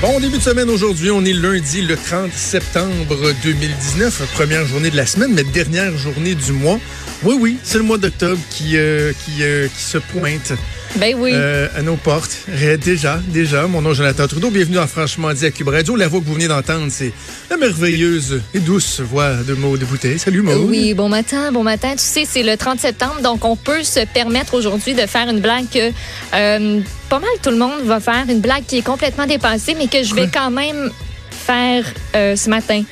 Bon 0.00 0.18
début 0.18 0.38
de 0.38 0.42
semaine 0.42 0.70
aujourd'hui, 0.70 1.10
on 1.10 1.22
est 1.26 1.34
lundi 1.34 1.82
le 1.82 1.94
30 1.94 2.32
septembre 2.32 3.16
2019, 3.44 4.32
première 4.32 4.64
journée 4.66 4.88
de 4.90 4.96
la 4.96 5.04
semaine, 5.04 5.32
mais 5.34 5.44
dernière 5.44 5.96
journée 5.98 6.34
du 6.34 6.52
mois. 6.52 6.78
Oui, 7.22 7.36
oui, 7.38 7.58
c'est 7.62 7.76
le 7.76 7.84
mois 7.84 7.98
d'octobre 7.98 8.38
qui, 8.48 8.78
euh, 8.78 9.12
qui, 9.26 9.42
euh, 9.42 9.68
qui 9.76 9.82
se 9.82 9.98
pointe 9.98 10.54
Ben 10.96 11.14
oui. 11.18 11.32
euh, 11.34 11.68
à 11.76 11.82
nos 11.82 11.96
portes. 11.96 12.34
Ré- 12.50 12.78
Déjà, 12.78 13.20
déjà, 13.28 13.66
mon 13.66 13.82
nom 13.82 13.90
est 13.92 13.96
Jonathan 13.96 14.26
Trudeau, 14.26 14.48
bienvenue 14.48 14.78
à 14.78 14.86
Franchement 14.86 15.34
dit 15.34 15.44
à 15.44 15.50
Cube 15.50 15.68
Radio. 15.68 15.96
La 15.96 16.08
voix 16.08 16.20
que 16.20 16.24
vous 16.24 16.32
venez 16.32 16.48
d'entendre, 16.48 16.86
c'est 16.88 17.12
la 17.50 17.58
merveilleuse 17.58 18.40
et 18.54 18.58
douce 18.60 19.00
voix 19.00 19.34
de 19.46 19.52
Maud 19.52 19.80
Bouteille. 19.84 20.18
Salut 20.18 20.40
Maud. 20.40 20.64
Oui, 20.70 20.94
bon 20.94 21.10
matin, 21.10 21.52
bon 21.52 21.62
matin. 21.62 21.90
Tu 21.92 21.98
sais, 21.98 22.24
c'est 22.26 22.42
le 22.42 22.56
30 22.56 22.80
septembre, 22.80 23.20
donc 23.22 23.44
on 23.44 23.54
peut 23.54 23.82
se 23.82 24.00
permettre 24.14 24.54
aujourd'hui 24.54 24.94
de 24.94 25.02
faire 25.02 25.28
une 25.28 25.40
blague 25.40 25.66
que 25.70 25.90
euh, 26.34 26.80
pas 27.10 27.18
mal 27.18 27.28
tout 27.42 27.50
le 27.50 27.56
monde 27.58 27.82
va 27.84 28.00
faire, 28.00 28.24
une 28.30 28.40
blague 28.40 28.64
qui 28.66 28.78
est 28.78 28.82
complètement 28.82 29.26
dépassée, 29.26 29.74
mais 29.76 29.88
que 29.90 30.02
je 30.02 30.14
vais 30.14 30.28
quand 30.28 30.50
même 30.50 30.90
faire 31.30 31.84
euh, 32.14 32.36
ce 32.36 32.48
matin. 32.48 32.82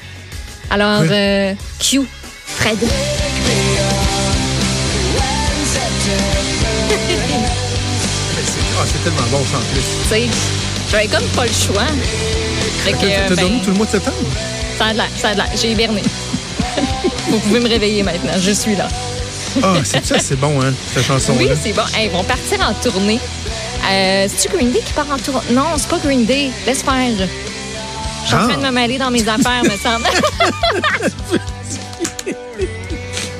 Alors, 0.70 1.04
euh, 1.08 1.54
Q, 1.78 2.00
Fred. 2.46 2.78
Ah, 8.80 8.84
c'est 8.86 9.02
tellement 9.04 9.28
bon 9.30 9.44
ça 9.50 9.58
en 9.58 9.72
plus. 9.72 9.82
Tu 10.02 10.08
sais, 10.08 10.28
j'avais 10.90 11.06
comme 11.06 11.26
pas 11.28 11.46
le 11.46 11.52
choix. 11.52 11.86
Fait 12.84 12.92
que, 12.92 12.98
T'as 12.98 13.06
euh, 13.06 13.28
t'as 13.28 13.34
ben, 13.34 13.42
dormi 13.42 13.60
tout 13.60 13.70
le 13.70 13.76
mois 13.76 13.86
de 13.86 13.90
septembre? 13.90 14.16
ça 14.78 14.86
a 14.86 14.92
de 14.92 14.98
l'air, 14.98 15.08
ça 15.16 15.28
a 15.28 15.32
de 15.32 15.38
l'air. 15.38 15.50
J'ai 15.56 15.72
hiberné. 15.72 16.02
Vous 17.30 17.38
pouvez 17.40 17.60
me 17.60 17.68
réveiller 17.68 18.02
maintenant, 18.02 18.32
je 18.38 18.50
suis 18.52 18.76
là. 18.76 18.88
Ah, 19.62 19.74
c'est 19.84 20.04
ça, 20.04 20.18
c'est 20.18 20.36
bon, 20.36 20.60
hein, 20.62 20.72
cette 20.94 21.04
chanson-là. 21.04 21.38
Oui, 21.38 21.48
c'est 21.62 21.72
bon. 21.72 21.82
Hey, 21.94 22.06
ils 22.06 22.10
vont 22.10 22.24
partir 22.24 22.60
en 22.60 22.74
tournée. 22.74 23.18
Euh, 23.84 24.26
C'est-tu 24.28 24.54
Green 24.56 24.70
Day 24.72 24.80
qui 24.84 24.92
part 24.92 25.06
en 25.10 25.18
tournée? 25.18 25.40
Non, 25.52 25.64
c'est 25.76 25.88
pas 25.88 25.98
Green 25.98 26.24
Day. 26.24 26.50
Laisse 26.66 26.82
faire. 26.82 26.94
Je 27.18 28.26
suis 28.26 28.34
en 28.34 28.40
Ah. 28.40 28.48
train 28.48 28.58
de 28.58 28.62
me 28.66 28.70
mêler 28.70 28.98
dans 28.98 29.10
mes 29.10 29.26
affaires, 29.28 29.62
me 29.64 29.70
semble. 29.70 30.04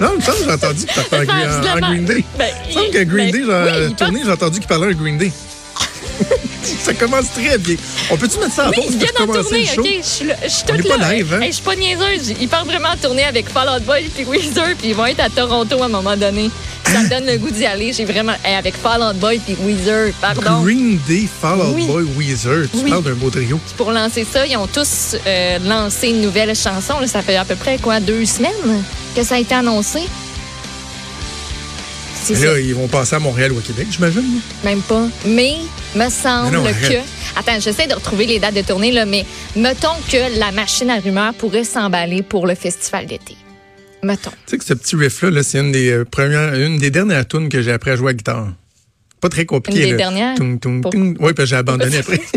Non, 0.00 0.10
il 0.12 0.18
me 0.18 0.22
semble 0.22 0.38
que 0.38 0.44
j'ai 0.44 0.52
entendu 0.52 0.86
que 0.86 0.92
tu 0.92 1.00
parlais 1.10 1.26
en, 1.28 1.76
en 1.76 1.90
Green 1.90 2.04
Day. 2.04 2.24
Ben, 2.38 2.46
Il 2.62 2.68
me 2.68 2.72
semble 2.72 2.90
que 2.90 3.02
Green 3.02 3.30
ben, 3.32 3.40
Day, 3.40 3.44
genre, 3.46 3.64
oui, 3.64 3.86
il 3.90 3.94
tournée, 3.96 4.20
j'ai 4.24 4.30
entendu 4.30 4.58
qu'il 4.60 4.68
parlait 4.68 4.86
un 4.86 4.92
Green 4.92 5.18
Day. 5.18 5.32
ça 6.62 6.94
commence 6.94 7.32
très 7.32 7.58
bien. 7.58 7.74
On 8.10 8.16
peut-tu 8.16 8.38
mettre 8.38 8.52
ça 8.54 8.68
en 8.68 8.70
Oui, 8.70 8.76
pause 8.76 8.84
ils 8.90 8.90
pour 8.92 9.00
viennent 9.00 9.10
en 9.18 9.26
commencer 9.26 9.42
tournée, 9.42 9.60
le 9.60 9.66
show? 9.74 9.80
OK? 9.80 9.88
Je 10.00 10.06
suis 10.08 10.24
là- 10.26 10.36
je 10.44 10.48
suis 10.48 10.64
On 10.72 10.76
toute 10.76 10.88
pas 10.88 10.96
là. 10.98 11.12
live, 11.14 11.34
hein? 11.34 11.40
Hey, 11.40 11.48
je 11.48 11.54
suis 11.54 11.64
pas 11.64 11.74
niaiseuse. 11.74 12.34
Ils 12.40 12.48
partent 12.48 12.66
vraiment 12.66 12.90
en 12.90 12.96
tournée 12.96 13.24
avec 13.24 13.48
Fall 13.48 13.68
Out 13.76 13.82
Boy 13.84 14.04
puis 14.14 14.24
Weezer, 14.24 14.76
puis 14.78 14.90
ils 14.90 14.94
vont 14.94 15.06
être 15.06 15.18
à 15.20 15.30
Toronto 15.30 15.82
à 15.82 15.86
un 15.86 15.88
moment 15.88 16.16
donné. 16.16 16.48
Ça 16.92 17.00
me 17.02 17.08
donne 17.08 17.26
le 17.26 17.36
goût 17.38 17.50
d'y 17.50 17.66
aller. 17.66 17.92
J'ai 17.92 18.04
vraiment... 18.04 18.32
Hey, 18.44 18.54
avec 18.56 18.74
Fall 18.76 19.02
Out 19.02 19.16
Boy 19.16 19.38
puis 19.44 19.56
Weezer, 19.64 20.12
pardon. 20.20 20.62
Green 20.62 20.98
Day, 21.06 21.28
Fall 21.40 21.60
Out 21.60 21.74
Oui. 21.74 21.86
Boy, 21.86 22.04
Weezer. 22.16 22.66
Tu 22.70 22.78
Oui. 22.84 22.90
parles 22.90 23.04
d'un 23.04 23.14
beau 23.14 23.30
trio. 23.30 23.60
Pour 23.76 23.92
lancer 23.92 24.24
ça, 24.30 24.46
ils 24.46 24.56
ont 24.56 24.66
tous 24.66 25.16
euh, 25.26 25.58
lancé 25.64 26.08
une 26.08 26.22
nouvelle 26.22 26.54
chanson. 26.56 26.98
Là, 27.00 27.06
ça 27.06 27.22
fait 27.22 27.36
à 27.36 27.44
peu 27.44 27.56
près, 27.56 27.78
quoi, 27.78 28.00
deux 28.00 28.24
semaines 28.24 28.82
que 29.14 29.22
ça 29.22 29.34
a 29.36 29.38
été 29.38 29.54
annoncé? 29.54 30.00
Ça. 32.24 32.34
là, 32.34 32.58
ils 32.58 32.74
vont 32.74 32.88
passer 32.88 33.16
à 33.16 33.18
Montréal 33.20 33.52
ou 33.52 33.58
à 33.58 33.62
Québec, 33.62 33.86
j'imagine. 33.90 34.40
Même 34.62 34.82
pas. 34.82 35.06
Mais 35.24 35.54
me 35.94 36.10
semble 36.10 36.58
Mais 36.58 36.72
non, 36.72 36.88
que. 36.88 37.38
Attends, 37.38 37.58
j'essaie 37.60 37.86
de 37.86 37.94
retrouver 37.94 38.26
les 38.26 38.38
dates 38.38 38.54
de 38.54 38.60
tournée, 38.60 38.92
là, 38.92 39.06
mais 39.06 39.24
mettons 39.56 39.94
que 40.10 40.38
la 40.38 40.52
machine 40.52 40.90
à 40.90 40.96
rumeurs 40.98 41.32
pourrait 41.34 41.64
s'emballer 41.64 42.22
pour 42.22 42.46
le 42.46 42.54
festival 42.54 43.06
d'été. 43.06 43.34
Mettons. 44.02 44.30
Tu 44.30 44.36
sais 44.46 44.58
que 44.58 44.64
ce 44.64 44.74
petit 44.74 44.96
riff-là, 44.96 45.30
là, 45.30 45.42
c'est 45.42 45.58
une 45.58 45.72
des 45.72 45.90
euh, 45.90 46.04
premières, 46.04 46.54
une 46.54 46.78
des 46.78 46.90
dernières 46.90 47.26
tunes 47.26 47.48
que 47.48 47.62
j'ai 47.62 47.72
appris 47.72 47.90
à 47.90 47.96
jouer 47.96 48.10
à 48.10 48.14
guitare. 48.14 48.48
Pas 49.20 49.28
très 49.28 49.44
compliqué. 49.44 49.80
Une 49.80 49.84
des 49.86 49.90
là. 49.92 49.96
dernières? 49.96 50.34
Tung, 50.36 50.58
tung, 50.60 50.80
Pour- 50.82 50.92
tung. 50.92 51.16
Oui, 51.18 51.32
puis 51.32 51.46
j'ai 51.46 51.56
abandonné 51.56 51.98
après. 51.98 52.20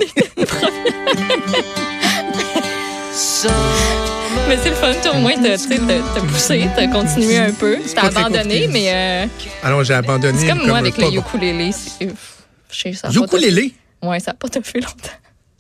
Mais 4.48 4.58
c'est 4.62 4.70
le 4.70 4.76
fun, 4.76 4.94
toi, 5.02 5.16
au 5.16 5.20
moins, 5.20 5.34
t'as 5.42 5.58
poussé, 6.22 6.68
t'as 6.76 6.88
continué 6.88 7.38
un 7.38 7.52
peu. 7.52 7.78
T'as 7.96 8.08
abandonné, 8.08 8.68
mais 8.68 8.92
euh, 8.92 9.26
Alors, 9.64 9.84
j'ai 9.84 9.94
abandonné. 9.94 10.38
c'est 10.40 10.48
comme 10.48 10.68
moi 10.68 10.80
avec 10.80 10.98
le 10.98 11.08
ukulélé. 11.08 11.72
Ukulélé? 13.16 13.74
Ouais, 14.04 14.20
ça 14.20 14.32
n'a 14.32 14.36
pas 14.36 14.50
tout 14.50 14.62
fait 14.64 14.80
longtemps. 14.82 15.10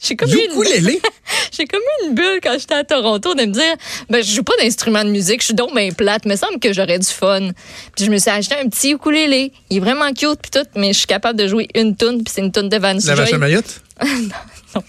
J'ai 0.01 0.15
comme, 0.15 0.29
eu 0.29 0.33
une... 0.33 0.51
Ukulélé? 0.59 0.99
J'ai 1.51 1.65
comme 1.65 1.79
eu 1.79 2.07
une 2.07 2.15
bulle 2.15 2.39
quand 2.41 2.57
j'étais 2.57 2.73
à 2.73 2.83
Toronto 2.83 3.35
de 3.35 3.41
me 3.41 3.51
dire, 3.51 3.75
ben, 4.09 4.23
je 4.23 4.33
joue 4.33 4.43
pas 4.43 4.53
d'instrument 4.59 5.03
de 5.03 5.09
musique, 5.11 5.41
je 5.41 5.45
suis 5.45 5.53
donc 5.53 5.75
bien 5.75 5.91
plate, 5.91 6.25
me 6.25 6.35
semble 6.35 6.59
que 6.59 6.73
j'aurais 6.73 6.97
du 6.97 7.07
fun. 7.07 7.51
Puis 7.95 8.05
je 8.05 8.11
me 8.11 8.17
suis 8.17 8.31
acheté 8.31 8.55
un 8.55 8.67
petit 8.67 8.91
ukulélé. 8.93 9.51
Il 9.69 9.77
est 9.77 9.79
vraiment 9.79 10.11
cute 10.11 10.39
puis 10.41 10.51
tout, 10.51 10.67
mais 10.75 10.93
je 10.93 10.99
suis 10.99 11.07
capable 11.07 11.37
de 11.37 11.47
jouer 11.47 11.67
une 11.75 11.95
tune 11.95 12.23
puis 12.23 12.33
c'est 12.33 12.41
une 12.41 12.51
tune 12.51 12.67
de 12.69 12.77
Vance 12.77 13.05
La 13.05 13.13
vache 13.13 13.33
à 13.33 13.37
Mayotte? 13.37 13.81
non. 14.03 14.83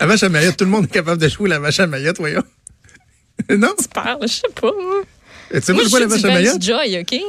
la 0.00 0.06
vache 0.06 0.22
à 0.24 0.28
Mayotte, 0.28 0.56
tout 0.56 0.64
le 0.64 0.70
monde 0.70 0.84
est 0.86 0.92
capable 0.92 1.22
de 1.22 1.28
jouer 1.28 1.48
la 1.48 1.60
vache 1.60 1.78
à 1.78 1.86
Mayotte, 1.86 2.18
voyons. 2.18 2.42
non? 3.50 3.72
Tu 3.78 3.88
parles, 3.88 4.18
je 4.22 4.26
sais 4.26 4.48
pas. 4.60 4.72
Tu 5.52 5.62
sais 5.62 5.72
Moi, 5.72 5.84
pas 5.84 5.88
je 5.88 5.96
la 6.02 6.06
vache 6.08 6.24
à 6.24 6.28
Mayotte? 6.28 6.62
Joy, 6.62 6.98
OK? 7.00 7.20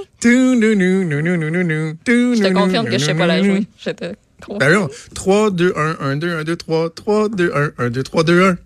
Je 2.36 2.42
te 2.42 2.54
confirme 2.54 2.88
que 2.88 2.98
je 2.98 3.06
sais 3.06 3.14
pas 3.14 3.28
la 3.28 3.44
jouer. 3.44 3.68
Je 3.86 3.92
te. 3.92 4.16
Ben 4.60 4.74
non. 4.74 4.88
3, 5.16 5.52
2, 5.52 5.74
1, 5.76 5.98
1, 6.00 6.16
2, 6.18 6.38
1, 6.40 6.44
2, 6.44 6.56
3, 6.56 6.90
3, 6.96 7.30
2, 7.30 7.52
1, 7.56 7.72
1, 7.86 7.90
2, 7.90 8.04
3, 8.04 8.24
2, 8.24 8.44
1. 8.50 8.58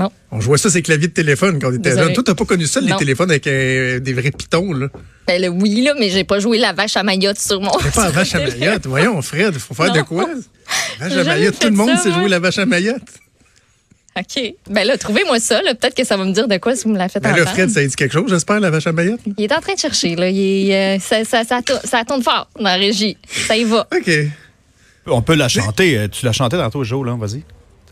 Non. 0.00 0.10
On 0.32 0.40
jouait 0.40 0.58
ça, 0.58 0.70
c'est 0.70 0.82
claviers 0.82 1.06
de 1.06 1.12
téléphone 1.12 1.60
quand 1.60 1.68
on 1.68 1.72
était 1.72 1.90
Désolé. 1.90 2.06
jeune. 2.06 2.14
Toi, 2.14 2.24
t'as 2.26 2.34
pas 2.34 2.44
connu 2.44 2.66
ça, 2.66 2.80
les 2.80 2.96
téléphones 2.96 3.30
avec 3.30 3.46
euh, 3.46 4.00
des 4.00 4.12
vrais 4.12 4.32
pitons, 4.32 4.72
là? 4.72 4.88
Ben, 5.28 5.40
le 5.40 5.48
oui, 5.48 5.82
là, 5.82 5.94
mais 5.98 6.10
j'ai 6.10 6.24
pas 6.24 6.40
joué 6.40 6.58
la 6.58 6.72
vache 6.72 6.96
à 6.96 7.02
Mayotte 7.04 7.38
sur 7.38 7.60
mon. 7.60 7.70
C'est 7.80 7.94
pas 7.94 8.04
la 8.06 8.10
vache 8.10 8.34
à 8.34 8.38
Mayotte. 8.40 8.86
Voyons, 8.86 9.22
Fred, 9.22 9.54
faut 9.56 9.72
faire 9.74 9.86
Non. 9.86 9.94
de 9.94 10.00
quoi? 10.02 10.26
La 11.00 11.08
vache 11.08 11.18
à 11.18 11.24
Mayotte, 11.24 11.58
tout 11.60 11.68
le 11.68 11.74
monde 11.74 11.96
sait 11.98 12.12
jouer 12.12 12.28
la 12.28 12.38
vache 12.40 12.58
à 12.58 12.66
Mayotte. 12.66 13.02
OK. 14.16 14.54
Ben 14.70 14.84
là, 14.86 14.96
trouvez-moi 14.96 15.40
ça, 15.40 15.60
là. 15.62 15.74
Peut-être 15.74 15.96
que 15.96 16.04
ça 16.04 16.16
va 16.16 16.24
me 16.24 16.32
dire 16.32 16.46
de 16.46 16.56
quoi 16.58 16.76
si 16.76 16.84
vous 16.84 16.90
me 16.90 16.98
la 16.98 17.08
faites 17.08 17.22
Ben 17.22 17.34
là. 17.36 17.46
Fred, 17.46 17.68
ça 17.68 17.84
dit 17.84 17.94
quelque 17.96 18.12
chose, 18.12 18.28
j'espère, 18.30 18.60
la 18.60 18.70
vache 18.70 18.86
à 18.86 18.92
Mayotte? 18.92 19.20
Il 19.38 19.44
est 19.44 19.52
en 19.52 19.60
train 19.60 19.74
de 19.74 19.78
chercher, 19.78 20.14
là. 20.16 20.28
Il 20.30 20.70
est, 20.70 20.96
euh, 20.96 21.00
ça, 21.00 21.24
ça, 21.24 21.42
ça 21.84 22.04
tourne 22.04 22.22
fort 22.22 22.48
dans 22.56 22.64
la 22.64 22.74
régie. 22.76 23.16
Ça 23.28 23.56
y 23.56 23.64
va. 23.64 23.86
OK. 23.96 24.10
On 25.06 25.22
peut 25.22 25.34
la 25.34 25.48
chanter. 25.48 25.98
Euh, 25.98 26.08
Tu 26.08 26.24
la 26.24 26.32
chantais 26.32 26.56
tantôt, 26.56 26.84
Joe, 26.84 27.04
là. 27.06 27.16
Vas-y. 27.18 27.42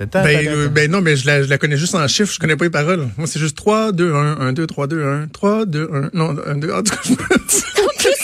Ben, 0.00 0.26
euh, 0.48 0.68
ben 0.68 0.90
non, 0.90 1.00
mais 1.00 1.14
je 1.16 1.26
la, 1.26 1.42
je 1.44 1.48
la 1.48 1.58
connais 1.58 1.76
juste 1.76 1.94
en 1.94 2.08
chiffres, 2.08 2.32
je 2.32 2.40
connais 2.40 2.56
pas 2.56 2.64
les 2.64 2.70
paroles. 2.70 3.08
Moi, 3.16 3.26
c'est 3.28 3.38
juste 3.38 3.56
3, 3.56 3.92
2, 3.92 4.12
1, 4.12 4.40
1, 4.40 4.52
2, 4.52 4.66
3, 4.66 4.86
2, 4.88 5.04
1, 5.04 5.28
3, 5.28 5.64
2, 5.66 5.90
1, 5.92 6.10
non, 6.14 6.34
1, 6.44 6.54
2, 6.56 6.72
en 6.72 6.82
tout 6.82 6.90
cas, 6.96 7.00
je 7.04 7.12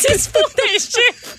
c'est 0.08 0.32
pour 0.32 0.48
des 0.56 0.78
chiffres. 0.78 1.36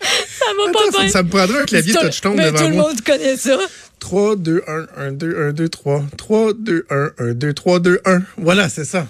Ça 0.00 0.46
va 0.56 0.72
pas 0.72 0.80
Attends, 0.88 0.98
bien. 1.00 1.08
ça, 1.08 1.22
me 1.22 1.28
prendrait 1.28 1.60
un 1.62 1.64
clavier 1.64 1.94
touchstone 1.94 2.34
mais 2.36 2.46
devant 2.46 2.58
tout 2.58 2.64
le 2.64 2.74
moi. 2.74 2.88
monde 2.88 3.00
connaît 3.02 3.36
ça. 3.36 3.58
3, 4.00 4.36
2, 4.36 4.62
1, 4.66 4.86
1, 4.96 5.12
2, 5.12 5.48
1, 5.48 5.52
2, 5.52 5.68
3. 5.68 6.04
3, 6.16 6.52
2, 6.54 6.86
1, 6.90 7.10
1, 7.18 7.34
2, 7.34 7.54
3, 7.54 7.80
2, 7.80 8.00
1. 8.04 8.22
Voilà, 8.38 8.68
c'est 8.68 8.84
ça. 8.84 9.06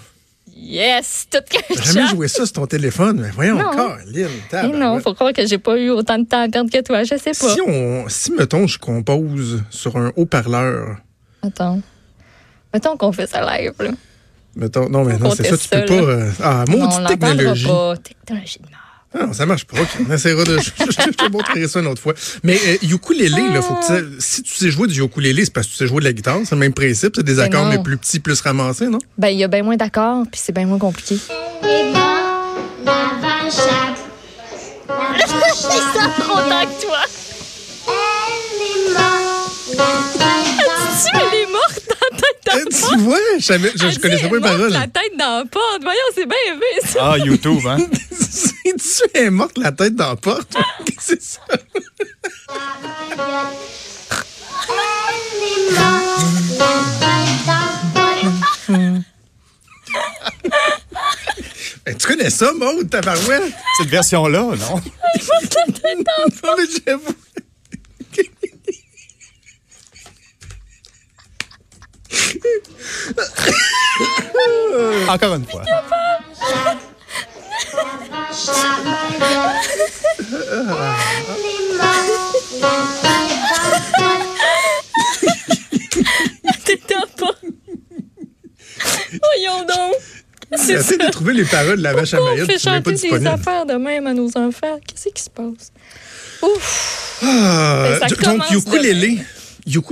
Yes, 0.59 1.27
tout 1.31 1.37
T'as 1.49 1.59
qu'un 1.75 1.81
jamais 1.83 2.07
joué 2.07 2.27
ça 2.27 2.45
sur 2.45 2.53
ton 2.53 2.65
téléphone, 2.65 3.21
mais 3.21 3.29
voyons 3.29 3.57
Non. 3.57 3.67
encore, 3.67 3.97
Lille. 4.07 4.27
Eh 4.51 4.67
non, 4.67 4.99
faut 4.99 5.13
croire 5.13 5.31
que 5.31 5.45
j'ai 5.45 5.57
pas 5.59 5.77
eu 5.77 5.89
autant 5.91 6.17
de 6.19 6.25
temps 6.25 6.41
à 6.41 6.49
perdre 6.49 6.71
que 6.71 6.81
toi. 6.81 7.03
Je 7.03 7.15
sais 7.17 7.31
pas. 7.31 7.53
Si 7.53 7.59
on, 7.65 8.05
si 8.09 8.31
mettons, 8.33 8.65
je 8.67 8.77
compose 8.79 9.63
sur 9.69 9.95
un 9.97 10.11
haut-parleur, 10.15 10.97
Attends. 11.43 11.79
Mettons 12.73 12.97
qu'on 12.97 13.11
fait 13.11 13.27
ça 13.27 13.41
live, 13.59 13.73
là. 13.79 13.91
mettons, 14.55 14.89
non, 14.89 15.03
mais 15.05 15.17
non, 15.17 15.29
c'est 15.31 15.43
ça, 15.45 15.57
tu 15.57 15.69
peux 15.69 15.77
ça, 15.77 15.83
pas, 15.85 15.95
là. 15.95 16.01
euh, 16.01 16.31
ah, 16.43 16.63
Non, 16.67 16.73
on 16.75 16.79
maudite 16.79 16.99
l'entendra 16.99 17.07
technologie. 17.35 17.67
pas. 17.67 17.93
Technologie 17.97 18.59
de 18.59 18.63
mort. 18.65 18.81
Ah 19.13 19.25
non, 19.25 19.33
ça 19.33 19.45
marche 19.45 19.65
pas. 19.65 19.79
ok. 19.81 19.87
On 20.09 20.13
essaiera 20.13 20.43
de. 20.43 20.57
Je, 20.59 20.69
je- 20.85 20.91
je 21.01 21.09
te 21.11 21.31
montrerai 21.31 21.67
ça 21.67 21.79
une 21.79 21.87
autre 21.87 22.01
fois. 22.01 22.13
Mais 22.43 22.59
euh, 22.67 22.77
ukulélé, 22.93 23.41
là, 23.53 23.61
faut 23.61 23.73
que 23.75 23.81
tu 23.87 23.93
sais- 23.93 24.03
si 24.19 24.43
tu 24.43 24.53
sais 24.53 24.69
jouer 24.69 24.87
du 24.87 25.01
ukulélé, 25.01 25.45
c'est 25.45 25.53
parce 25.53 25.65
que 25.67 25.71
tu 25.71 25.77
sais 25.77 25.87
jouer 25.87 25.99
de 25.99 26.05
la 26.05 26.13
guitare. 26.13 26.39
C'est 26.43 26.55
le 26.55 26.59
même 26.59 26.73
principe. 26.73 27.13
C'est 27.15 27.23
des 27.23 27.35
Mais 27.35 27.41
accords, 27.43 27.65
non. 27.65 27.71
mais 27.71 27.81
plus 27.81 27.97
petits, 27.97 28.19
plus 28.19 28.39
ramassés, 28.41 28.87
non? 28.87 28.99
Ben, 29.17 29.29
il 29.29 29.37
y 29.39 29.43
a 29.43 29.47
bien 29.47 29.63
moins 29.63 29.77
d'accords, 29.77 30.23
puis 30.31 30.39
c'est 30.43 30.51
bien 30.53 30.65
moins 30.65 30.77
compliqué. 30.77 31.15
Et 31.15 31.91
bon, 31.93 31.99
la 32.85 33.11
vache 33.21 33.59
à... 33.59 33.95
La 34.89 35.25
vache 35.25 35.65
à... 35.95 36.21
trop 36.21 36.35
temps 36.41 36.65
que 36.65 36.81
toi. 36.85 36.97
Elle 37.89 38.61
est 38.61 38.93
morte, 38.93 39.77
Tu 41.01 41.09
elle 41.13 41.39
est 41.39 41.51
morte 41.51 41.81
dans 41.89 41.95
la 42.11 42.17
tête 42.17 42.37
Eh, 42.47 42.81
dans 42.81 42.89
tu 42.89 42.97
vois, 43.03 43.17
je, 43.39 43.53
je, 43.87 43.91
je 43.91 43.99
connaissais 43.99 44.27
pas 44.29 44.35
les 44.35 44.41
paroles. 44.41 44.71
La 44.71 44.87
tête 44.87 45.13
dans 45.17 45.37
la 45.39 45.45
porte. 45.45 45.81
Voyons, 45.81 45.99
c'est 46.13 46.25
bien 46.25 46.81
ça. 46.85 46.99
Ah, 47.13 47.17
YouTube, 47.17 47.59
hein? 47.67 47.77
Si 48.97 49.03
tu 49.13 49.19
es 49.21 49.29
morte 49.29 49.59
la 49.59 49.71
tête 49.71 49.93
dans 49.93 50.09
la 50.09 50.15
porte, 50.15 50.55
qu'est-ce 50.83 50.95
que 50.95 51.03
c'est 51.03 51.21
ça? 51.21 51.41
Elle 51.49 51.59
est 58.75 59.03
Ben, 61.85 61.95
tu 61.95 62.07
connais 62.07 62.31
ça, 62.31 62.51
Maud, 62.53 62.89
tabarouette? 62.89 63.53
Cette 63.77 63.89
version-là, 63.89 64.39
non? 64.39 64.55
non, 64.57 64.81
mais 66.57 66.65
j'avoue. 66.87 67.13
Encore 75.07 75.35
une 75.35 75.45
fois. 75.45 75.63
Trouver 91.27 91.43
les 91.43 91.49
paroles 91.49 91.77
de 91.77 91.83
la 91.83 91.93
vache 91.93 92.13
à 92.13 92.17
Pourquoi 92.17 92.33
on 92.33 92.35
Mayotte. 92.35 92.51
fait 92.51 92.59
chanter 92.59 92.93
des 92.93 93.27
affaires 93.27 93.65
de 93.65 93.73
même 93.73 94.07
à 94.07 94.13
nos 94.13 94.29
enfants? 94.37 94.79
Qu'est-ce 94.85 95.09
qui 95.13 95.23
se 95.23 95.29
passe? 95.29 95.71
Ouf! 96.41 97.19
Ah, 97.23 97.97
Ben, 97.99 98.37
donc, 98.37 98.51
ukulélé. 98.51 99.19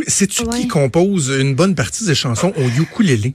Sais-tu 0.08 0.44
Ouais. 0.44 0.60
qui 0.62 0.68
compose 0.68 1.30
une 1.30 1.56
bonne 1.56 1.76
partie 1.76 2.06
des 2.06 2.16
chansons 2.16 2.54
au 2.56 2.68
ukulélé? 2.82 3.34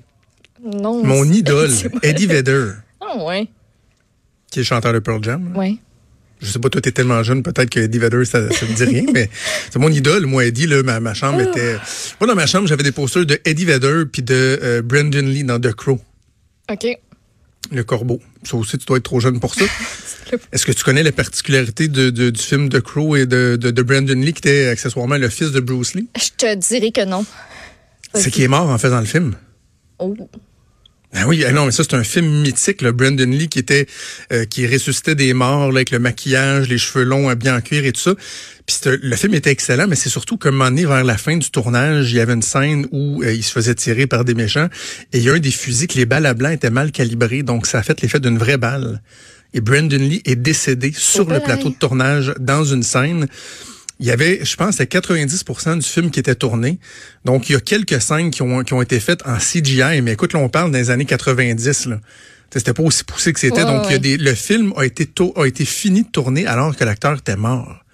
Non. 0.63 1.05
Mon 1.05 1.25
idole. 1.25 1.71
Eddie 2.03 2.27
Vedder, 2.27 2.71
Ah, 3.01 3.25
ouais. 3.25 3.49
qui 4.51 4.61
est 4.61 4.65
chanteur 4.65 4.93
de 4.93 4.99
Pearl 5.01 5.23
Jam. 5.23 5.55
Ouais. 5.57 5.77
Je 6.41 6.47
sais 6.47 6.59
pas, 6.59 6.71
toi, 6.71 6.81
t'es 6.81 6.93
tellement 6.93 7.23
jeune, 7.23 7.43
peut-être 7.43 7.69
que 7.69 7.81
Eddie 7.81 7.99
Vedder, 7.99 8.25
ça, 8.25 8.51
ça 8.51 8.65
te 8.67 8.73
dit 8.73 8.85
rien, 8.85 9.05
mais 9.13 9.29
c'est 9.71 9.79
mon 9.79 9.91
idole. 9.91 10.25
Moi, 10.25 10.47
Eddie, 10.47 10.67
là, 10.67 10.83
ma, 10.83 10.99
ma 11.01 11.13
chambre 11.13 11.41
Ah. 11.45 11.51
était... 11.51 11.77
Moi, 12.19 12.27
dans 12.29 12.35
ma 12.35 12.47
chambre, 12.47 12.67
j'avais 12.67 12.83
des 12.83 12.93
posters 12.93 13.27
de 13.27 13.39
Eddie 13.45 13.67
Vedder 13.67 14.05
puis 14.11 14.23
de 14.23 14.59
euh, 14.63 14.81
Brandon 14.83 15.21
Lee 15.27 15.45
dans 15.45 15.61
The 15.61 15.75
Crow, 15.75 16.01
OK. 16.71 16.87
Le 17.71 17.85
corbeau. 17.85 18.21
Ça 18.43 18.57
aussi, 18.57 18.79
tu 18.79 18.87
dois 18.87 18.97
être 18.99 19.05
trop 19.05 19.21
jeune 19.21 19.41
pour 19.41 19.55
ça. 19.55 19.65
Est-ce 20.53 20.65
que 20.67 20.73
tu 20.73 20.85
connais 20.85 21.03
la 21.03 21.13
particularité 21.13 21.89
de, 21.89 22.11
de- 22.11 22.31
du 22.31 22.41
film 22.41 22.69
The 22.69 22.81
Crow 22.81 23.17
et 23.17 23.27
de, 23.27 23.57
de, 23.61 23.71
de 23.71 23.83
Brandon 23.83 24.15
Lee, 24.15 24.33
qui 24.33 24.39
était 24.49 24.69
accessoirement 24.69 25.17
le 25.17 25.29
fils 25.29 25.51
de 25.53 25.61
Bruce 25.61 25.95
Lee? 25.95 26.09
Je 26.17 26.29
te 26.37 26.55
dirais 26.55 26.93
que 26.93 27.05
non. 27.05 27.25
C'est 28.15 28.31
qu'il 28.31 28.43
est 28.45 28.49
mort 28.49 28.69
en 28.69 28.79
faisant 28.79 29.01
le 29.01 29.07
film? 29.07 29.35
Oh. 29.99 30.17
Ah 31.13 31.27
oui, 31.27 31.45
ah 31.45 31.51
non, 31.51 31.67
mais 31.67 31.73
ça 31.73 31.83
c'est 31.83 31.95
un 31.95 32.05
film 32.05 32.43
mythique, 32.43 32.83
le 32.83 32.93
Brandon 32.93 33.25
Lee 33.25 33.49
qui 33.49 33.59
était 33.59 33.87
euh, 34.33 34.45
qui 34.45 34.65
ressuscitait 34.67 35.17
des 35.17 35.35
morts 35.35 35.73
là, 35.73 35.79
avec 35.79 35.91
le 35.91 35.99
maquillage, 35.99 36.69
les 36.69 36.79
cheveux 36.79 37.05
longs 37.05 37.29
habillés 37.29 37.51
en 37.51 37.61
cuir 37.61 37.85
et 37.85 37.91
tout 37.91 38.01
ça. 38.01 38.15
Puis 38.65 38.77
le 38.85 39.17
film 39.17 39.35
était 39.35 39.51
excellent, 39.51 39.89
mais 39.89 39.97
c'est 39.97 40.09
surtout 40.09 40.37
qu'à 40.37 40.51
un 40.51 40.53
moment 40.53 40.67
donné, 40.67 40.85
vers 40.85 41.03
la 41.03 41.19
fin 41.19 41.37
du 41.37 41.51
tournage, 41.51 42.13
il 42.13 42.17
y 42.17 42.21
avait 42.21 42.35
une 42.35 42.43
scène 42.43 42.87
où 42.93 43.25
euh, 43.25 43.33
il 43.33 43.43
se 43.43 43.51
faisait 43.51 43.75
tirer 43.75 44.07
par 44.07 44.25
des 44.25 44.35
méchants 44.35 44.69
et 45.13 45.19
il 45.19 45.25
y 45.25 45.31
a 45.31 45.33
un 45.33 45.41
des 45.41 45.51
fusils 45.51 45.89
que 45.89 45.99
les 45.99 46.07
balles 46.07 46.27
à 46.27 46.35
blanc 46.35 46.51
étaient 46.51 46.71
mal 46.71 46.93
calibrées, 46.93 47.43
donc 47.43 47.67
ça 47.67 47.81
a 47.81 47.83
fait 47.83 48.01
l'effet 48.03 48.21
d'une 48.21 48.39
vraie 48.39 48.59
balle. 48.59 49.03
Et 49.53 49.61
Brandon 49.61 49.97
Lee 49.99 50.23
est 50.25 50.37
décédé 50.37 50.93
sur 50.97 51.25
le 51.25 51.39
boy. 51.39 51.45
plateau 51.45 51.71
de 51.71 51.75
tournage 51.75 52.33
dans 52.39 52.65
une 52.65 52.85
scène. 52.85 53.27
Il 54.01 54.07
y 54.07 54.11
avait, 54.11 54.45
je 54.45 54.57
pense, 54.57 54.77
c'est 54.77 54.91
90% 54.91 55.79
du 55.79 55.87
film 55.87 56.11
qui 56.11 56.19
était 56.21 56.35
tourné. 56.35 56.79
Donc, 57.25 57.49
il 57.49 57.53
y 57.53 57.57
a 57.57 57.61
quelques 57.61 58.01
scènes 58.01 58.31
qui 58.31 58.41
ont, 58.43 58.65
qui 58.65 58.73
ont 58.73 58.81
été 58.83 58.99
faites 58.99 59.21
en 59.27 59.37
CGI. 59.37 60.01
Mais 60.03 60.13
écoute, 60.15 60.33
là, 60.33 60.41
on 60.41 60.49
parle 60.49 60.73
des 60.73 60.89
années 60.91 61.05
90, 61.05 61.87
là. 61.87 62.01
C'était 62.53 62.73
pas 62.73 62.83
aussi 62.83 63.05
poussé 63.05 63.33
que 63.33 63.39
c'était. 63.39 63.63
Ouais, 63.63 63.67
Donc, 63.67 63.85
il 63.87 63.93
y 63.93 63.95
a 63.95 63.99
des, 63.99 64.17
le 64.17 64.35
film 64.35 64.73
a 64.77 64.85
été, 64.85 65.07
to- 65.07 65.33
a 65.37 65.47
été 65.47 65.65
fini 65.65 66.03
de 66.03 66.09
tourner 66.09 66.47
alors 66.47 66.75
que 66.75 66.83
l'acteur 66.83 67.19
était 67.19 67.37
mort. 67.37 67.85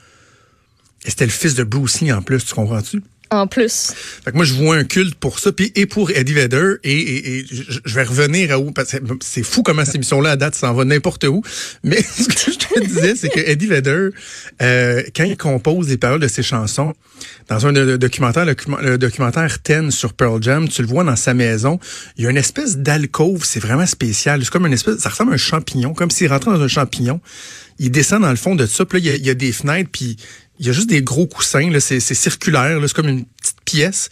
Et 1.05 1.11
c'était 1.11 1.27
le 1.27 1.33
fils 1.33 1.55
de 1.55 1.65
Bruce 1.65 2.01
Lee 2.01 2.13
en 2.13 2.23
plus, 2.23 2.43
tu 2.45 2.55
comprends-tu? 2.55 3.03
En 3.31 3.47
plus. 3.49 3.93
Fait 4.25 4.31
que 4.31 4.37
moi, 4.37 4.45
je 4.45 4.55
vois 4.55 4.77
un 4.77 4.85
culte 4.85 5.17
pour 5.17 5.41
ça, 5.41 5.51
puis 5.51 5.73
et 5.75 5.87
pour 5.87 6.11
Eddie 6.11 6.33
Vedder, 6.33 6.75
et, 6.85 7.45
je 7.49 7.95
vais 7.95 8.05
revenir 8.05 8.53
à 8.53 8.59
où, 8.59 8.71
parce 8.71 8.93
que 8.93 8.99
c'est 9.21 9.43
fou 9.43 9.63
comment 9.63 9.85
cette 9.85 9.97
émission-là, 9.97 10.31
à 10.31 10.37
date, 10.37 10.55
s'en 10.55 10.73
va 10.75 10.85
n'importe 10.85 11.25
où. 11.25 11.43
Mais 11.83 12.01
ce 12.03 12.29
que 12.29 12.53
je 12.53 12.59
te 12.59 12.81
disais, 12.85 13.17
c'est 13.17 13.29
que 13.29 13.41
Eddie 13.41 13.67
Vedder, 13.67 14.11
euh, 14.63 15.03
quand 15.15 15.25
il 15.25 15.37
compose 15.37 15.89
les 15.89 15.97
paroles 15.97 16.21
de 16.21 16.29
ses 16.29 16.45
chansons, 16.45 16.95
dans 17.49 17.67
un 17.67 17.73
documentaire, 17.97 18.45
le, 18.45 18.55
document- 18.55 18.81
le 18.81 18.99
documentaire 18.99 19.61
Ten 19.61 19.91
sur 19.91 20.13
Pearl 20.13 20.43
Jam, 20.43 20.69
tu 20.69 20.83
le 20.83 20.89
vois 20.89 21.05
dans 21.05 21.17
sa 21.17 21.35
maison, 21.35 21.79
il 22.17 22.25
y 22.25 22.27
a 22.27 22.31
une 22.31 22.37
espèce 22.37 22.79
d'alcôve, 22.79 23.45
c'est 23.45 23.61
vraiment 23.61 23.87
spécial. 23.87 24.41
C'est 24.43 24.51
comme 24.51 24.67
une 24.67 24.73
espèce, 24.73 24.99
ça 24.99 25.09
ressemble 25.09 25.33
à 25.33 25.35
un 25.35 25.39
champignon, 25.39 25.95
comme 25.95 26.11
s'il 26.11 26.29
rentrait 26.29 26.53
dans 26.53 26.63
un 26.63 26.69
champignon. 26.69 27.21
Il 27.79 27.91
descend 27.91 28.23
dans 28.23 28.31
le 28.31 28.37
fond 28.37 28.55
de 28.55 28.67
ça, 28.67 28.85
puis 28.85 29.01
là, 29.01 29.05
il 29.05 29.07
y 29.07 29.11
a, 29.11 29.17
il 29.17 29.27
y 29.27 29.37
des 29.37 29.53
fenêtres, 29.53 29.91
puis 29.93 30.17
il 30.59 30.67
y 30.67 30.71
a 30.71 30.73
juste 30.73 30.89
des 30.89 31.03
gros 31.03 31.27
coussins, 31.27 31.71
là, 31.71 31.81
c'est 31.81 32.01
circulaire, 32.01 32.81
là, 32.81 32.89
c'est 32.89 32.95
comme 32.95 33.09
une 33.09 33.25
petite 33.25 33.61
pièce. 33.65 34.09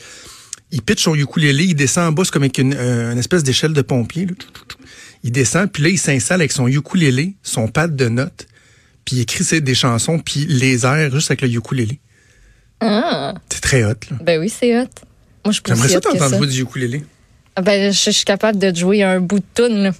Il 0.70 0.82
pitch 0.82 1.02
son 1.02 1.14
ukulélé, 1.14 1.64
il 1.64 1.74
descend 1.74 2.08
en 2.08 2.12
bas, 2.12 2.24
c'est 2.24 2.32
comme 2.32 2.42
avec 2.42 2.58
une, 2.58 2.74
euh, 2.74 3.12
une 3.12 3.18
espèce 3.18 3.42
d'échelle 3.42 3.72
de 3.72 3.82
pompier. 3.82 4.26
là. 4.26 4.34
Il 5.22 5.32
descend, 5.32 5.70
puis 5.70 5.82
là, 5.82 5.88
il 5.88 5.98
s'installe 5.98 6.40
avec 6.40 6.52
son 6.52 6.66
ukulélé, 6.66 7.34
son 7.42 7.68
pad 7.68 7.96
de 7.96 8.08
notes, 8.08 8.46
puis 9.04 9.16
il 9.16 9.20
écrit 9.20 9.60
des 9.60 9.74
chansons, 9.74 10.18
puis 10.18 10.46
les 10.46 10.84
airs 10.84 11.12
juste 11.12 11.30
avec 11.30 11.42
le 11.42 11.48
ukulélé. 11.48 12.00
Ah. 12.80 13.34
C'est 13.48 13.60
très 13.60 13.84
hot, 13.84 13.94
là. 14.10 14.18
Ben 14.20 14.40
oui, 14.40 14.48
c'est 14.50 14.78
hot. 14.78 14.88
Moi, 15.44 15.52
je 15.52 15.60
J'aimerais 15.66 15.88
ça 15.88 16.00
t'entendre 16.00 16.36
jouer 16.36 16.46
du 16.46 16.62
ukulélé. 16.62 17.04
Ah 17.56 17.62
Ben, 17.62 17.92
je, 17.92 17.96
je 17.98 18.10
suis 18.10 18.24
capable 18.24 18.58
de 18.58 18.74
jouer 18.74 19.02
un 19.02 19.20
bout 19.20 19.38
de 19.38 19.44
tune, 19.54 19.84
là. 19.84 19.92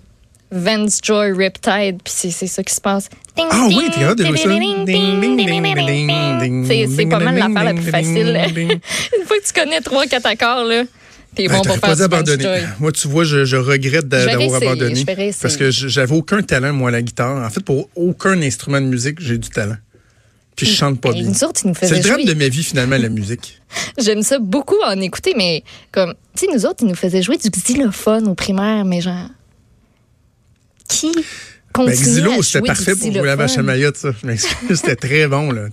Vance 0.55 1.01
Joy 1.03 1.33
Riptide, 1.33 1.99
puis 2.03 2.13
c'est 2.15 2.31
ça 2.47 2.63
qui 2.63 2.75
se 2.75 2.81
passe. 2.81 3.09
Ding, 3.37 3.47
Ah 3.51 3.65
oui, 3.67 3.75
ding, 3.75 3.91
t'es 3.91 4.01
capable 4.01 4.23
de. 4.87 6.97
C'est 6.97 7.07
pas 7.07 7.19
mal 7.19 7.37
l'affaire 7.37 7.65
la 7.65 7.75
plus 7.75 7.91
facile. 7.91 8.41
Une 8.57 9.27
fois 9.27 9.37
que 9.39 9.45
tu 9.47 9.53
connais 9.53 9.81
trois, 9.81 10.07
quatre 10.07 10.27
accords, 10.27 10.65
là, 10.65 10.85
t'es 11.35 11.49
Ben, 11.49 11.57
bon 11.57 11.63
pour 11.65 11.79
pas. 11.81 11.95
Joy. 11.95 12.63
Moi, 12.79 12.93
tu 12.93 13.09
vois, 13.09 13.25
je, 13.25 13.45
je 13.45 13.57
regrette 13.57 14.07
d'avoir 14.09 14.55
abandonné. 14.55 15.05
Parce 15.43 15.57
que 15.57 15.71
j'avais 15.71 16.15
aucun 16.15 16.43
talent, 16.43 16.73
moi, 16.73 16.91
à 16.91 16.93
la 16.93 17.03
guitare. 17.03 17.45
En 17.45 17.51
fait, 17.51 17.65
pour 17.65 17.89
aucun 17.97 18.41
instrument 18.43 18.81
de 18.81 18.87
musique, 18.87 19.21
j'ai 19.21 19.39
du 19.39 19.49
talent. 19.51 19.77
Puis 20.57 20.67
je 20.67 20.73
chante 20.73 21.01
pas 21.01 21.11
bien. 21.13 21.33
C'est 21.35 21.91
le 21.91 21.99
drame 22.01 22.21
jouer. 22.21 22.25
de 22.27 22.35
ma 22.35 22.47
vie, 22.49 22.63
finalement, 22.63 22.97
la 22.97 23.09
musique. 23.09 23.61
J'aime 23.99 24.23
ça 24.23 24.39
beaucoup 24.39 24.77
en 24.87 25.01
écouter, 25.01 25.35
mais 25.37 25.65
comme, 25.91 26.15
tu 26.37 26.47
sais, 26.47 26.53
nous 26.55 26.65
autres, 26.65 26.85
ils 26.85 26.89
nous 26.89 26.95
faisaient 26.95 27.23
jouer 27.23 27.39
du 27.39 27.51
xylophone 27.51 28.29
au 28.29 28.37
primaire, 28.37 28.85
mais 28.85 29.01
genre, 29.01 29.27
qui 30.89 31.13
Ben, 31.15 31.23
continue 31.73 31.97
Xylo, 31.97 32.43
c'était 32.43 32.67
parfait 32.67 32.95
pour 32.95 33.13
jouer 33.13 33.23
la 33.27 33.37
vache 33.37 33.59
à? 33.59 33.63
Mayotte, 33.63 33.97
ça. 33.97 34.11
Je 34.21 34.27
m'excuse, 34.27 34.77
c'était 34.81 34.97
très 34.97 35.27
bon, 35.27 35.51
là. 35.53 35.69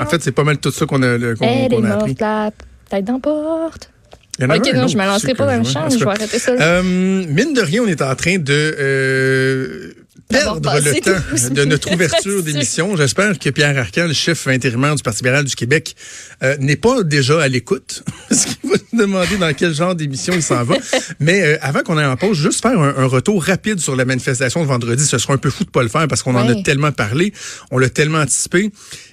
En 0.00 0.06
fait, 0.06 0.22
c'est 0.22 0.32
pas 0.32 0.44
mal 0.44 0.58
tout 0.58 0.70
ça 0.70 0.86
qu'on 0.86 1.02
a, 1.02 1.18
qu'on 1.36 1.44
Elle 1.46 1.70
qu'on 1.70 1.84
a 1.84 1.94
appris. 1.94 2.08
morte, 2.10 2.20
la 2.20 2.50
tête 2.88 3.04
dans 3.04 3.14
la 3.14 3.18
porte. 3.20 3.90
Il 4.38 4.44
y 4.44 4.46
en 4.46 4.50
a 4.50 4.56
Ok, 4.56 4.72
non, 4.74 4.88
je 4.88 4.96
me 4.96 5.04
lancerai 5.04 5.34
pas 5.34 5.46
dans 5.46 5.58
le 5.58 5.64
champ, 5.68 5.88
je 5.90 5.98
vais 5.98 6.06
arrêter 6.10 6.38
ça. 6.38 6.52
Euh, 6.52 6.82
mine 6.82 7.52
de 7.54 7.60
rien, 7.60 7.82
on 7.82 7.86
est 7.86 8.02
en 8.02 8.14
train 8.14 8.38
de 8.38 8.74
euh, 8.78 9.92
perdre 10.28 10.72
le 10.80 11.00
temps 11.00 11.10
12 11.30 11.50
de 11.50 11.64
notre 11.64 11.92
ouverture 11.92 12.42
d'émission. 12.44 12.96
J'espère 12.96 13.38
que 13.38 13.50
Pierre 13.50 13.78
Arcan, 13.78 14.06
le 14.06 14.12
chef 14.12 14.46
intérimaire 14.46 14.94
du 14.94 15.02
Parti 15.02 15.20
libéral 15.20 15.44
du 15.44 15.54
Québec, 15.54 15.96
euh, 16.42 16.56
n'est 16.58 16.76
pas 16.76 17.02
déjà 17.02 17.40
à 17.40 17.48
l'écoute. 17.48 18.02
Parce 18.28 18.44
qu'il 18.46 18.70
va 18.70 18.76
demander 18.92 19.36
dans 19.36 19.52
quel 19.54 19.74
genre 19.74 19.94
d'émission 19.94 20.32
il 20.34 20.42
s'en 20.42 20.64
va. 20.64 20.76
Mais 21.18 21.42
euh, 21.42 21.58
avant 21.62 21.80
qu'on 21.80 21.96
aille 21.98 22.06
en 22.06 22.16
pause, 22.16 22.38
juste 22.38 22.62
faire 22.62 22.78
un, 22.78 22.94
un 22.96 23.06
retour 23.06 23.44
rapide 23.44 23.80
sur 23.80 23.96
la 23.96 24.04
manifestation 24.04 24.62
de 24.62 24.68
vendredi. 24.68 25.04
Ce 25.04 25.18
sera 25.18 25.34
un 25.34 25.38
peu 25.38 25.50
fou 25.50 25.64
de 25.64 25.70
pas 25.70 25.82
le 25.82 25.88
faire 25.88 26.06
parce 26.08 26.22
qu'on 26.22 26.34
en 26.34 26.48
a 26.48 26.62
tellement 26.62 26.92
parlé, 26.92 27.32
on 27.70 27.78
l'a 27.78 27.88
tellement 27.88 28.20
anticipé. 28.20 28.70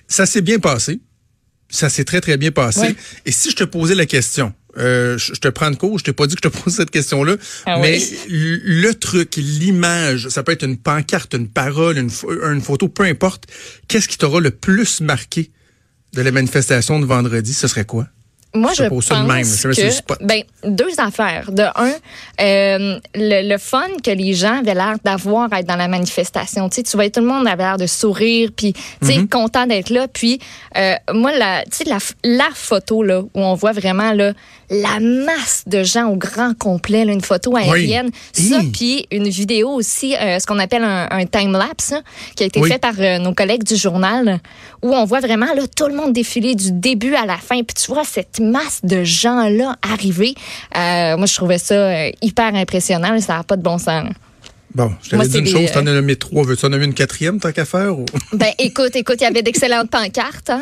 Ça 0.07 0.25
s'est 0.25 0.42
bien 0.42 0.59
passé. 0.59 1.00
Ça 1.69 1.90
s'est 1.90 2.06
très, 2.06 2.21
très 2.21 2.37
bien 2.37 2.52
passé. 2.52 2.95
Et 3.26 3.31
si 3.31 3.52
je 3.52 3.56
te 3.57 3.64
posais 3.66 3.95
la 3.95 4.06
question, 4.06 4.54
euh, 4.78 5.18
je 5.18 5.34
te 5.34 5.48
prends 5.48 5.72
de 5.72 5.76
cours, 5.76 6.00
je 6.00 6.04
t'ai 6.04 6.14
pas 6.14 6.28
dit 6.28 6.36
que 6.36 6.42
je 6.44 6.50
te 6.50 6.57
pose 6.64 6.74
cette 6.76 6.92
question-là, 6.92 7.36
Ah 7.66 7.80
mais 7.80 7.98
oui. 7.98 8.18
le 8.30 8.94
truc, 8.94 9.36
l'image, 9.38 10.30
ça 10.30 10.44
peut 10.44 10.52
être 10.52 10.64
une 10.64 10.78
pancarte, 10.78 11.34
une 11.34 11.48
parole, 11.48 11.98
une, 11.98 12.10
une 12.52 12.62
photo, 12.62 12.88
peu 12.88 13.04
importe, 13.04 13.46
qu'est-ce 13.88 14.07
qui 14.07 14.18
t'aura 14.18 14.40
le 14.40 14.52
plus 14.52 15.02
marqué 15.02 15.52
de 16.14 16.22
la 16.22 16.31
manifestation 16.31 17.00
de 17.00 17.06
vendredi, 17.06 17.54
ce 17.54 17.68
serait 17.68 17.86
quoi? 17.86 18.07
Moi, 18.56 18.72
Je 18.76 18.84
je 18.86 18.90
pose 18.90 19.06
pense 19.06 19.18
ça 19.18 19.24
de 19.24 19.28
même, 19.28 19.44
que, 19.44 20.26
ben, 20.26 20.42
deux 20.64 20.90
affaires. 21.00 21.52
De 21.52 21.64
un, 21.64 21.92
euh, 22.40 23.00
le, 23.14 23.48
le 23.48 23.57
fun 23.57 23.86
que 24.04 24.10
les 24.10 24.34
gens 24.34 24.60
avaient 24.60 24.74
l'air 24.74 24.96
d'avoir 25.04 25.52
à 25.52 25.60
être 25.60 25.68
dans 25.68 25.76
la 25.76 25.90
manifestation. 25.90 26.68
Tu 26.69 26.78
sais, 26.78 26.84
tu 26.84 26.96
voyais 26.96 27.10
tout 27.12 27.19
le 27.19 27.28
monde 27.28 27.46
avait 27.46 27.64
l'air 27.64 27.78
de 27.78 27.86
sourire, 27.86 28.50
puis 28.56 28.74
tu 28.74 28.80
sais, 29.06 29.18
Mm-hmm. 29.18 29.28
content 29.30 29.68
d'être 29.68 29.90
là. 29.90 30.07
Puis 30.07 30.40
euh, 30.78 30.96
moi, 31.14 31.38
la, 31.38 31.64
tu 31.66 31.78
sais, 31.78 31.84
la, 31.84 31.98
la 32.24 32.50
photo 32.54 33.04
là 33.04 33.19
où 33.22 33.30
on 33.36 33.54
voit 33.54 33.74
vraiment 33.74 34.14
là 34.14 34.34
la 34.69 35.00
masse 35.00 35.64
de 35.66 35.83
gens 35.83 36.07
au 36.09 36.16
grand 36.18 36.54
complet, 36.57 37.06
là, 37.06 37.14
une 37.14 37.21
photo 37.21 37.56
aérienne, 37.56 38.09
ça, 38.33 38.59
puis 38.74 39.06
une 39.12 39.30
vidéo 39.30 39.69
aussi, 39.69 40.16
euh, 40.16 40.40
ce 40.40 40.45
qu'on 40.45 40.59
appelle 40.59 40.83
un, 40.83 41.07
un 41.09 41.26
time 41.26 41.54
lapse, 41.54 41.94
hein, 41.94 42.02
qui 42.36 42.44
a 42.44 42.47
été 42.47 42.59
Oui. 42.59 42.69
fait 42.69 42.78
par 42.80 42.94
euh, 43.00 43.18
nos 43.19 43.33
collègues 43.33 43.64
du 43.64 43.76
journal, 43.76 44.40
où 44.81 44.94
on 44.94 45.06
voit 45.06 45.21
vraiment 45.21 45.54
là 45.54 45.64
tout 45.74 45.88
le 45.88 45.95
monde 45.95 46.12
défiler 46.14 46.56
du 46.56 46.71
début 46.71 47.16
à 47.16 47.26
la 47.26 47.38
fin, 47.38 47.64
puis 47.64 47.76
tu 47.81 47.92
vois 47.92 48.04
cette 48.04 48.40
masse 48.40 48.81
de 48.83 49.04
gens 49.04 49.47
là 49.50 49.76
arriver. 49.81 50.36
Euh, 50.76 51.16
moi, 51.18 51.26
je 51.28 51.36
trouvais 51.36 51.57
ça 51.59 52.07
hyper 52.21 52.54
impressionnant, 52.56 53.12
là, 53.12 53.21
ça 53.21 53.38
n'a 53.38 53.44
pas 53.44 53.56
de 53.56 53.64
bon 53.64 53.78
sens. 53.78 54.09
Bon, 54.76 54.92
je 55.02 55.09
t'avais 55.09 55.28
dit 55.28 55.40
une 55.40 55.47
chose, 55.47 55.71
t'en 55.71 55.80
as 55.80 55.94
nommé 55.94 56.18
trois. 56.18 56.44
Veux-tu 56.45 56.66
en 56.66 56.69
nommer 56.69 56.86
une 56.86 56.94
quatrième, 56.94 57.40
tant 57.40 57.52
qu'à 57.52 57.66
faire? 57.66 57.97
Ou... 57.97 58.06
Ben, 58.33 58.52
écoute, 58.59 58.95
écoute, 58.95 59.16
il 59.21 59.24
y 59.24 59.28
avait 59.28 59.42
d'excellentes 59.42 59.90
pancartes. 59.90 60.50
Hein? 60.52 60.62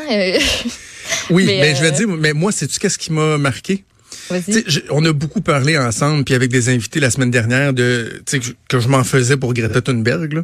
Oui, 1.31 1.43
Mais, 1.45 1.59
mais, 1.59 1.71
euh, 1.73 1.75
je 1.75 1.81
vais 1.81 1.91
te 1.91 1.97
dire, 1.97 2.07
mais 2.07 2.31
moi, 2.33 2.51
sais-tu 2.51 2.79
qu'est-ce 2.79 2.97
qui 2.97 3.11
m'a 3.11 3.37
marqué? 3.37 3.83
Je- 4.67 4.79
on 4.89 5.03
a 5.05 5.13
beaucoup 5.13 5.41
parlé 5.41 5.77
ensemble, 5.77 6.23
puis 6.23 6.33
avec 6.35 6.51
des 6.51 6.69
invités 6.69 6.99
la 6.99 7.09
semaine 7.11 7.31
dernière, 7.31 7.73
de 7.73 8.21
que, 8.29 8.41
je- 8.41 8.53
que 8.67 8.79
je 8.79 8.87
m'en 8.87 9.03
faisais 9.03 9.37
pour 9.37 9.53
Greta 9.53 9.81
Thunberg. 9.81 10.33
Là. 10.33 10.43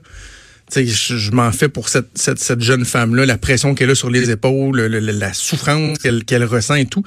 Tu 0.71 0.85
sais, 0.85 0.87
je, 0.87 1.17
je 1.17 1.31
m'en 1.31 1.51
fais 1.51 1.67
pour 1.67 1.89
cette, 1.89 2.09
cette, 2.15 2.39
cette 2.39 2.61
jeune 2.61 2.85
femme-là, 2.85 3.25
la 3.25 3.37
pression 3.37 3.75
qu'elle 3.75 3.89
a 3.89 3.95
sur 3.95 4.09
les 4.09 4.29
épaules, 4.29 4.77
le- 4.77 4.87
le- 4.87 5.11
la 5.11 5.33
souffrance 5.33 5.97
qu'elle 5.97 6.23
qu'elle 6.23 6.43
ressent 6.45 6.75
et 6.75 6.85
tout. 6.85 7.03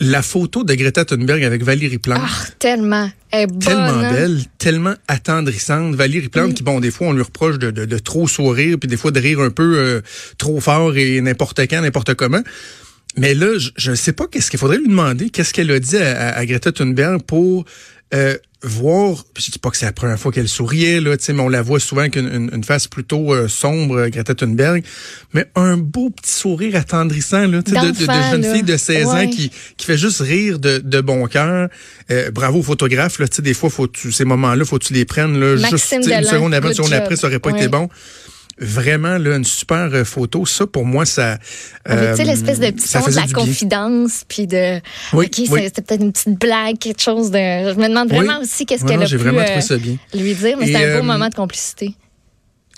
La 0.00 0.22
photo 0.22 0.62
de 0.62 0.74
Greta 0.74 1.04
Thunberg 1.04 1.42
avec 1.42 1.64
Valérie 1.64 1.98
Plante, 1.98 2.20
Ah, 2.24 2.46
tellement. 2.60 3.10
Elle 3.32 3.40
est 3.42 3.46
bonne. 3.48 3.58
tellement 3.58 3.82
hein? 3.98 4.12
belle, 4.12 4.40
tellement 4.58 4.94
attendrissante. 5.08 5.96
Valérie 5.96 6.28
Plante, 6.28 6.54
qui, 6.54 6.62
bon, 6.62 6.78
des 6.78 6.92
fois, 6.92 7.08
on 7.08 7.12
lui 7.14 7.22
reproche 7.22 7.58
de, 7.58 7.72
de, 7.72 7.84
de 7.84 7.98
trop 7.98 8.28
sourire, 8.28 8.76
puis 8.78 8.88
des 8.88 8.96
fois 8.96 9.10
de 9.10 9.18
rire 9.18 9.40
un 9.40 9.50
peu 9.50 9.76
euh, 9.76 10.00
trop 10.38 10.60
fort 10.60 10.96
et 10.96 11.20
n'importe 11.20 11.58
quand, 11.68 11.80
n'importe 11.80 12.14
comment. 12.14 12.42
Mais 13.18 13.34
là, 13.34 13.58
je- 13.76 13.90
ne 13.90 13.96
sais 13.96 14.12
pas 14.12 14.26
qu'est-ce 14.26 14.50
qu'il 14.50 14.58
faudrait 14.58 14.78
lui 14.78 14.88
demander, 14.88 15.30
qu'est-ce 15.30 15.52
qu'elle 15.52 15.70
a 15.70 15.78
dit 15.80 15.96
à, 15.96 16.36
à- 16.36 16.46
Greta 16.46 16.72
Thunberg 16.72 17.22
pour 17.22 17.64
euh, 18.14 18.36
voir, 18.62 19.24
puis 19.34 19.44
je 19.46 19.50
dis 19.52 19.58
pas 19.58 19.68
que 19.70 19.76
c'est 19.76 19.84
la 19.86 19.92
première 19.92 20.18
fois 20.18 20.32
qu'elle 20.32 20.48
souriait, 20.48 20.98
là, 21.00 21.14
tu 21.18 21.24
sais, 21.24 21.32
mais 21.34 21.42
on 21.42 21.48
la 21.50 21.60
voit 21.60 21.78
souvent 21.78 22.00
avec 22.00 22.16
une, 22.16 22.26
une- 22.34 22.50
une 22.54 22.64
face 22.64 22.88
plutôt 22.88 23.34
euh, 23.34 23.48
sombre, 23.48 23.98
euh, 23.98 24.08
Greta 24.08 24.34
Thunberg, 24.34 24.82
mais 25.34 25.44
un 25.54 25.76
beau 25.76 26.08
petit 26.08 26.32
sourire 26.32 26.74
attendrissant, 26.76 27.46
là, 27.46 27.60
de, 27.60 27.70
de, 27.70 27.90
de 27.92 28.06
jeune 28.30 28.42
là. 28.42 28.54
fille 28.54 28.62
de 28.62 28.76
16 28.78 29.06
ans 29.06 29.28
qui, 29.30 29.50
qui 29.76 29.84
fait 29.86 29.98
juste 29.98 30.20
rire 30.20 30.58
de, 30.58 30.78
de 30.78 31.00
bon 31.02 31.26
cœur. 31.26 31.68
Euh, 32.10 32.30
bravo 32.30 32.60
au 32.60 32.62
photographe, 32.62 33.18
là, 33.18 33.28
tu 33.28 33.36
sais, 33.36 33.42
des 33.42 33.52
fois, 33.54 33.68
faut 33.68 33.86
tu, 33.86 34.10
ces 34.10 34.24
moments-là, 34.24 34.64
faut 34.64 34.78
que 34.78 34.84
tu 34.86 34.94
les 34.94 35.04
prennes, 35.04 35.38
là, 35.38 35.56
juste 35.56 35.70
Maxime 35.70 36.00
tu 36.00 36.08
sais, 36.08 36.14
une 36.14 36.20
Delan, 36.22 36.30
seconde 36.32 36.54
avant, 36.54 36.68
une 36.68 36.74
seconde 36.74 36.92
après, 36.94 37.16
ça 37.16 37.26
aurait 37.26 37.38
pas 37.40 37.50
été 37.50 37.68
bon. 37.68 37.88
Vraiment, 38.60 39.18
là, 39.18 39.36
une 39.36 39.44
super 39.44 39.88
euh, 39.92 40.04
photo. 40.04 40.44
Ça, 40.46 40.66
pour 40.66 40.84
moi, 40.84 41.04
ça. 41.06 41.38
Avec, 41.84 42.10
tu 42.10 42.16
sais, 42.16 42.22
euh, 42.22 42.24
l'espèce 42.24 42.58
de 42.60 42.70
petit 42.70 42.88
son 42.88 43.00
de 43.06 43.14
la 43.14 43.26
confidence, 43.28 44.24
puis 44.26 44.46
de. 44.46 44.80
Oui, 45.12 45.26
OK, 45.26 45.32
oui. 45.38 45.46
c'est- 45.48 45.64
c'était 45.64 45.82
peut-être 45.82 46.02
une 46.02 46.12
petite 46.12 46.38
blague, 46.40 46.78
quelque 46.78 47.00
chose 47.02 47.30
de. 47.30 47.38
Je 47.38 47.74
me 47.78 47.88
demande 47.88 48.08
vraiment 48.08 48.38
Oui. 48.38 48.44
aussi 48.44 48.66
qu'est-ce 48.66 48.84
qu'elle 48.84 49.02
a 49.02 49.06
pu 49.06 49.14
euh, 49.14 49.96
lui 50.14 50.34
dire, 50.34 50.56
mais 50.58 50.66
c'était 50.66 50.78
un 50.78 50.82
euh, 50.88 50.98
beau 50.98 51.04
moment 51.04 51.28
de 51.28 51.34
complicité. 51.34 51.94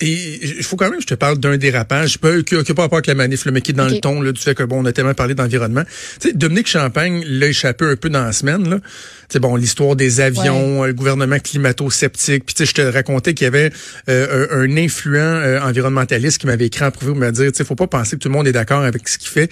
Et 0.00 0.58
il 0.58 0.62
faut 0.62 0.76
quand 0.76 0.86
même 0.86 0.96
que 0.96 1.02
je 1.02 1.06
te 1.06 1.14
parle 1.14 1.38
d'un 1.38 1.58
dérapage, 1.58 2.18
pas, 2.18 2.42
qui 2.42 2.54
n'a 2.54 2.62
pas 2.62 2.82
rapport 2.82 2.96
avec 2.96 3.06
la 3.06 3.14
manif, 3.14 3.44
le 3.44 3.52
mais 3.52 3.60
qui 3.60 3.72
est 3.72 3.74
dans 3.74 3.86
le 3.86 4.00
ton 4.00 4.22
là, 4.22 4.32
du 4.32 4.40
fait 4.40 4.54
que 4.54 4.62
bon, 4.62 4.80
on 4.82 4.84
a 4.86 4.92
tellement 4.92 5.12
parlé 5.12 5.34
d'environnement. 5.34 5.82
Tu 6.20 6.28
sais, 6.28 6.34
Dominique 6.34 6.68
Champagne 6.68 7.22
l'a 7.26 7.48
échappé 7.48 7.84
un 7.84 7.96
peu 7.96 8.08
dans 8.08 8.24
la 8.24 8.32
semaine. 8.32 8.68
Là. 8.68 8.78
Tu 8.78 9.34
sais, 9.34 9.38
bon, 9.40 9.56
l'histoire 9.56 9.96
des 9.96 10.20
avions, 10.20 10.84
le 10.84 10.94
gouvernement 10.94 11.38
climato-sceptique. 11.38 12.46
Puis 12.46 12.54
tu 12.54 12.64
sais, 12.64 12.70
je 12.70 12.74
te 12.74 12.82
racontais 12.82 13.34
qu'il 13.34 13.44
y 13.44 13.48
avait 13.48 13.70
euh, 14.08 14.46
un, 14.50 14.62
un 14.62 14.76
influent 14.78 15.20
euh, 15.20 15.60
environnementaliste 15.60 16.38
qui 16.38 16.46
m'avait 16.46 16.66
écrit 16.66 16.84
en 16.84 16.90
privé 16.90 17.12
pour 17.12 17.20
me 17.20 17.30
dire, 17.30 17.52
tu 17.52 17.58
sais, 17.58 17.64
faut 17.64 17.74
pas 17.74 17.86
penser 17.86 18.16
que 18.16 18.22
tout 18.22 18.28
le 18.28 18.34
monde 18.34 18.48
est 18.48 18.52
d'accord 18.52 18.82
avec 18.82 19.06
ce 19.06 19.18
qu'il 19.18 19.28
fait. 19.28 19.50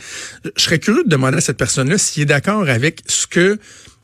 Je 0.56 0.62
serais 0.62 0.78
curieux 0.78 1.04
de 1.04 1.10
demander 1.10 1.36
à 1.36 1.40
cette 1.42 1.58
personne-là 1.58 1.98
s'il 1.98 2.22
est 2.22 2.26
d'accord 2.26 2.68
avec 2.68 3.02
ce 3.06 3.26
que 3.26 3.58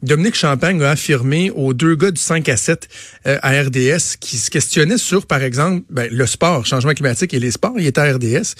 Dominique 0.05 0.35
Champagne 0.37 0.83
a 0.83 0.91
affirmé 0.91 1.51
aux 1.51 1.73
deux 1.75 1.95
gars 1.97 2.11
du 2.11 2.21
5 2.21 2.49
à 2.49 2.57
7 2.57 2.89
euh, 3.27 3.39
à 3.43 3.51
RDS 3.63 4.17
qui 4.21 4.37
se 4.37 4.51
questionnaient 4.51 4.99
sur, 4.99 5.27
par 5.27 5.43
exemple, 5.43 5.83
ben, 5.91 6.09
le 6.11 6.27
sport, 6.27 6.67
changement 6.67 6.93
climatique 6.93 7.33
et 7.35 7.41
les 7.41 7.51
sports. 7.51 7.73
Il 7.79 7.87
était 7.87 8.01
à 8.01 8.13
RDS 8.13 8.55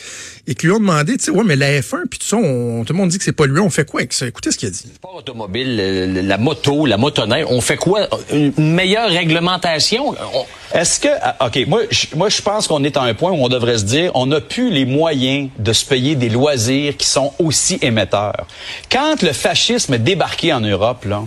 et 0.47 0.55
qui 0.55 0.67
lui 0.67 0.73
ont 0.73 0.81
demandé, 0.81 1.17
tu 1.17 1.25
sais, 1.25 1.31
ouais, 1.31 1.45
mais 1.45 1.57
la 1.57 1.81
F1, 1.81 2.07
puis 2.11 2.19
tout 2.19 2.27
ça, 2.27 2.37
on- 2.37 2.85
tout 2.85 2.93
le 2.93 2.99
monde 2.99 3.11
dit 3.11 3.19
que 3.19 3.25
c'est 3.25 3.33
pas 3.33 3.47
lui. 3.47 3.61
On 3.61 3.71
fait 3.71 3.85
quoi 3.89 4.01
avec 4.01 4.13
ça? 4.13 4.27
Écoutez 4.27 4.51
ce 4.51 4.57
qu'il 4.59 4.69
a 4.69 4.71
dit. 4.71 4.85
sport 4.95 5.17
automobile, 5.17 5.77
le- 5.77 6.21
la 6.23 6.39
moto, 6.39 6.87
la 6.87 6.97
motoneige, 6.97 7.45
on 7.49 7.61
fait 7.61 7.77
quoi? 7.77 8.09
Une 8.33 8.53
meilleure 8.75 9.11
réglementation? 9.11 10.11
On- 10.35 10.47
Est-ce 10.75 10.99
que, 10.99 11.09
ah, 11.23 11.37
OK, 11.47 11.67
moi, 11.69 11.83
je, 11.89 12.07
moi, 12.17 12.29
je 12.29 12.43
pense 12.43 12.67
qu'on 12.67 12.83
est 12.83 12.97
à 12.97 13.03
un 13.03 13.15
point 13.15 13.31
où 13.31 13.37
on 13.37 13.49
devrait 13.49 13.79
se 13.79 13.85
dire, 13.85 14.11
on 14.15 14.27
n'a 14.27 14.41
plus 14.41 14.71
les 14.71 14.85
moyens 14.85 15.49
de 15.57 15.73
se 15.73 15.85
payer 15.85 16.17
des 16.17 16.29
loisirs 16.29 16.97
qui 16.97 17.07
sont 17.07 17.33
aussi 17.39 17.79
émetteurs. 17.81 18.45
Quand 18.91 19.23
le 19.23 19.33
fascisme 19.33 19.95
est 19.95 20.01
débarqué 20.01 20.53
en 20.53 20.61
Europe, 20.61 21.05
là, 21.05 21.23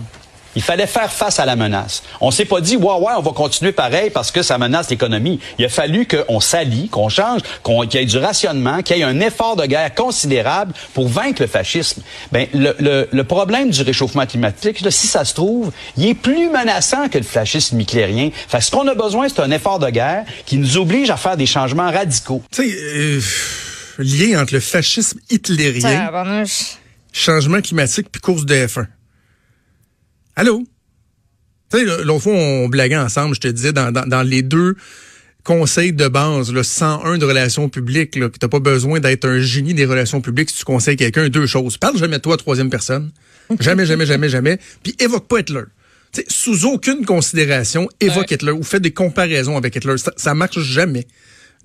il 0.58 0.62
fallait 0.62 0.88
faire 0.88 1.12
face 1.12 1.38
à 1.38 1.46
la 1.46 1.54
menace. 1.54 2.02
On 2.20 2.32
s'est 2.32 2.44
pas 2.44 2.60
dit, 2.60 2.76
ouais, 2.76 2.84
ouais, 2.84 3.12
on 3.16 3.22
va 3.22 3.30
continuer 3.30 3.70
pareil 3.70 4.10
parce 4.10 4.32
que 4.32 4.42
ça 4.42 4.58
menace 4.58 4.90
l'économie. 4.90 5.38
Il 5.56 5.64
a 5.64 5.68
fallu 5.68 6.04
qu'on 6.04 6.40
s'allie, 6.40 6.88
qu'on 6.88 7.08
change, 7.08 7.42
qu'on, 7.62 7.86
qu'il 7.86 8.00
y 8.00 8.02
ait 8.02 8.06
du 8.06 8.18
rationnement, 8.18 8.82
qu'il 8.82 8.96
y 8.96 9.00
ait 9.02 9.04
un 9.04 9.20
effort 9.20 9.54
de 9.54 9.64
guerre 9.66 9.94
considérable 9.94 10.72
pour 10.94 11.06
vaincre 11.06 11.42
le 11.42 11.46
fascisme. 11.46 12.02
Ben, 12.32 12.48
le, 12.54 12.74
le, 12.80 13.08
le 13.08 13.24
problème 13.24 13.70
du 13.70 13.82
réchauffement 13.82 14.26
climatique, 14.26 14.80
là, 14.80 14.90
si 14.90 15.06
ça 15.06 15.24
se 15.24 15.32
trouve, 15.32 15.70
il 15.96 16.06
est 16.08 16.14
plus 16.14 16.50
menaçant 16.50 17.08
que 17.08 17.18
le 17.18 17.24
fascisme 17.24 17.80
hitlérien. 17.80 18.30
Fait 18.48 18.58
que 18.58 18.64
ce 18.64 18.72
qu'on 18.72 18.88
a 18.88 18.96
besoin, 18.96 19.28
c'est 19.28 19.40
un 19.40 19.52
effort 19.52 19.78
de 19.78 19.90
guerre 19.90 20.24
qui 20.44 20.56
nous 20.58 20.76
oblige 20.76 21.08
à 21.10 21.16
faire 21.16 21.36
des 21.36 21.46
changements 21.46 21.92
radicaux. 21.92 22.42
Tu 22.50 22.68
sais, 22.68 22.76
euh, 22.96 23.20
lien 23.98 24.42
entre 24.42 24.54
le 24.54 24.60
fascisme 24.60 25.20
hitlérien, 25.30 26.06
changement 27.12 27.60
climatique 27.60 28.08
puis 28.10 28.20
course 28.20 28.44
de 28.44 28.56
F1. 28.56 28.86
Allô? 30.38 30.62
Tu 31.72 31.78
sais, 31.78 32.04
l'autre 32.04 32.22
fois, 32.22 32.32
on 32.32 32.68
blaguait 32.68 32.96
ensemble, 32.96 33.34
je 33.34 33.40
te 33.40 33.48
disais, 33.48 33.72
dans, 33.72 33.90
dans, 33.90 34.06
dans 34.06 34.22
les 34.22 34.42
deux 34.42 34.76
conseils 35.42 35.92
de 35.92 36.06
base, 36.06 36.52
le 36.52 36.62
101 36.62 37.18
de 37.18 37.24
relations 37.24 37.68
publiques, 37.68 38.14
là, 38.14 38.28
que 38.28 38.38
t'as 38.38 38.46
pas 38.46 38.60
besoin 38.60 39.00
d'être 39.00 39.28
un 39.28 39.40
génie 39.40 39.74
des 39.74 39.84
relations 39.84 40.20
publiques 40.20 40.50
si 40.50 40.58
tu 40.58 40.64
conseilles 40.64 40.96
quelqu'un 40.96 41.28
deux 41.28 41.46
choses. 41.46 41.76
Parle 41.76 41.98
jamais 41.98 42.18
de 42.18 42.22
toi 42.22 42.34
à 42.34 42.36
troisième 42.36 42.70
personne. 42.70 43.10
Jamais, 43.60 43.86
jamais, 43.86 44.04
jamais, 44.04 44.28
jamais. 44.28 44.58
Puis 44.82 44.94
évoque 44.98 45.26
pas 45.26 45.40
Hitler. 45.40 45.62
Tu 46.12 46.20
sais, 46.20 46.26
sous 46.28 46.66
aucune 46.66 47.06
considération, 47.06 47.88
évoque 47.98 48.30
Hitler 48.30 48.52
ou 48.52 48.62
fais 48.62 48.78
des 48.78 48.90
comparaisons 48.90 49.56
avec 49.56 49.74
Hitler. 49.74 49.96
Ça, 49.96 50.12
ça 50.16 50.34
marche 50.34 50.60
jamais. 50.60 51.06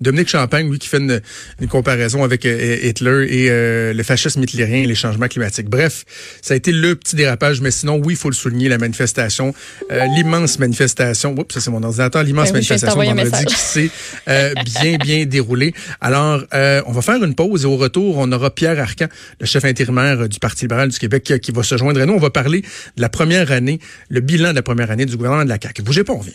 Dominique 0.00 0.28
Champagne, 0.28 0.70
lui, 0.70 0.78
qui 0.78 0.88
fait 0.88 0.98
une, 0.98 1.20
une 1.60 1.68
comparaison 1.68 2.24
avec 2.24 2.44
euh, 2.46 2.78
Hitler 2.82 3.26
et 3.30 3.50
euh, 3.50 3.92
le 3.92 4.02
fascisme 4.02 4.42
hitlérien 4.42 4.78
et 4.78 4.86
les 4.86 4.94
changements 4.94 5.28
climatiques. 5.28 5.68
Bref, 5.68 6.04
ça 6.42 6.54
a 6.54 6.56
été 6.56 6.72
le 6.72 6.96
petit 6.96 7.16
dérapage, 7.16 7.60
mais 7.60 7.70
sinon, 7.70 8.00
oui, 8.02 8.14
il 8.14 8.16
faut 8.16 8.28
le 8.28 8.34
souligner, 8.34 8.68
la 8.68 8.78
manifestation, 8.78 9.54
euh, 9.90 10.04
l'immense 10.16 10.58
manifestation, 10.58 11.34
oups, 11.38 11.54
ça 11.54 11.60
c'est 11.60 11.70
mon 11.70 11.82
ordinateur, 11.82 12.22
l'immense 12.22 12.46
Ben 12.46 12.50
oui, 12.50 12.54
manifestation 12.54 12.88
t'envoyer 12.88 13.12
un 13.12 13.14
vendredi 13.14 13.44
qui 13.44 13.54
s'est 13.54 13.90
bien, 14.26 14.96
bien 14.98 15.26
déroulée. 15.26 15.74
Alors, 16.00 16.44
on 16.52 16.92
va 16.92 17.02
faire 17.02 17.22
une 17.22 17.34
pause 17.34 17.64
et 17.64 17.66
au 17.66 17.76
retour, 17.76 18.18
on 18.18 18.30
aura 18.32 18.50
Pierre 18.54 18.78
Arcan, 18.80 19.06
le 19.40 19.46
chef 19.46 19.64
intérimaire 19.64 20.28
du 20.28 20.38
Parti 20.38 20.64
libéral 20.64 20.88
du 20.88 20.98
Québec, 20.98 21.22
qui, 21.22 21.38
qui 21.40 21.52
va 21.52 21.62
se 21.62 21.76
joindre 21.76 22.00
à 22.00 22.06
nous. 22.06 22.14
On 22.14 22.18
va 22.18 22.30
parler 22.30 22.62
de 22.96 23.02
la 23.02 23.08
première 23.08 23.52
année, 23.52 23.80
le 24.08 24.20
bilan 24.20 24.50
de 24.50 24.56
la 24.56 24.62
première 24.62 24.90
année 24.90 25.06
du 25.06 25.16
gouvernement 25.16 25.44
de 25.44 25.48
la 25.48 25.58
CAQ. 25.60 25.82
Bougez 25.82 26.04
pas, 26.04 26.12
on 26.12 26.18
revient. 26.18 26.32